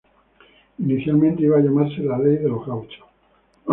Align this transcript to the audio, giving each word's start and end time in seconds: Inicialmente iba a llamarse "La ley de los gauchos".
Inicialmente 0.79 1.43
iba 1.43 1.57
a 1.57 1.61
llamarse 1.61 2.01
"La 2.01 2.17
ley 2.17 2.37
de 2.37 2.49
los 2.49 2.65
gauchos". 2.65 3.03